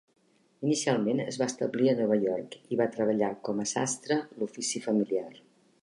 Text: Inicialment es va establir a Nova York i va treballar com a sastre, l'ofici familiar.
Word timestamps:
Inicialment 0.67 1.19
es 1.25 1.37
va 1.41 1.47
establir 1.53 1.91
a 1.91 1.95
Nova 2.01 2.17
York 2.23 2.57
i 2.77 2.81
va 2.81 2.89
treballar 2.97 3.31
com 3.49 3.63
a 3.65 3.67
sastre, 3.77 4.19
l'ofici 4.41 4.87
familiar. 4.89 5.29